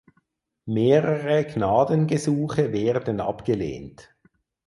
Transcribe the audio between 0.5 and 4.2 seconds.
Mehrere Gnadengesuche werden abgelehnt.